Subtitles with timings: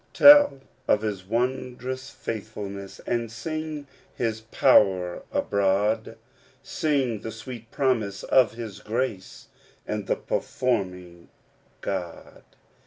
[0.13, 3.85] 'Tell of his wondrous faithfulness, And sound
[4.15, 6.17] his power abroad;
[6.63, 9.49] Sing the sweet promise of his grace,
[9.85, 11.29] And the performing
[11.81, 12.43] God.